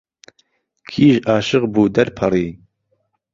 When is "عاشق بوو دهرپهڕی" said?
1.31-2.47